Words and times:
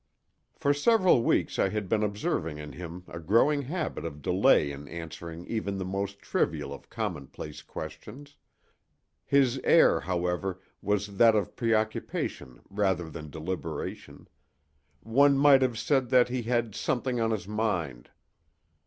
For 0.55 0.73
several 0.73 1.21
weeks 1.21 1.59
I 1.59 1.69
had 1.69 1.87
been 1.87 2.01
observing 2.01 2.57
in 2.57 2.71
him 2.71 3.03
a 3.07 3.19
growing 3.19 3.61
habit 3.61 4.03
of 4.03 4.23
delay 4.23 4.71
in 4.71 4.87
answering 4.87 5.45
even 5.45 5.77
the 5.77 5.85
most 5.85 6.21
trivial 6.23 6.73
of 6.73 6.89
commonplace 6.89 7.61
questions. 7.61 8.35
His 9.27 9.59
air, 9.63 9.99
however, 9.99 10.59
was 10.81 11.17
that 11.17 11.35
of 11.35 11.55
preoccupation 11.55 12.61
rather 12.71 13.11
than 13.11 13.29
deliberation: 13.29 14.27
one 15.01 15.37
might 15.37 15.61
have 15.61 15.77
said 15.77 16.09
that 16.09 16.29
he 16.29 16.41
had 16.41 16.73
"something 16.73 17.19
on 17.19 17.29
his 17.29 17.47
mind." 17.47 18.09